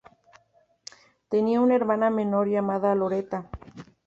Tenía 1.29 1.61
una 1.61 1.75
hermana 1.75 2.09
menor 2.09 2.47
llamada 2.49 2.95
Loretta. 2.95 3.47